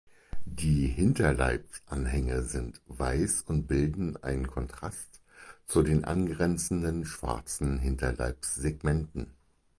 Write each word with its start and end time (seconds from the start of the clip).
Die 0.47 0.87
Hinterleibsanhänge 0.87 2.41
sind 2.41 2.81
weiß 2.87 3.43
und 3.43 3.67
bilden 3.67 4.17
einen 4.17 4.47
Kontrast 4.47 5.21
zu 5.67 5.83
den 5.83 6.05
angrenzenden 6.05 7.05
schwarzen 7.05 7.77
Hinterleibssegmenten. 7.77 9.27